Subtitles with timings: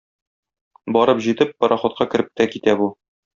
[0.97, 2.91] Барып җитеп, пароходка кереп тә китә бу.